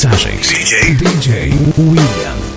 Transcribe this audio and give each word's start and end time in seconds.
mixagens. 0.00 0.48
DJ, 0.48 0.96
DJ 0.96 1.52
William. 1.76 2.49